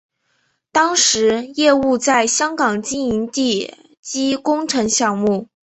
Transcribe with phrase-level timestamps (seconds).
[0.71, 5.47] 当时业务在香港经营地基工程项目。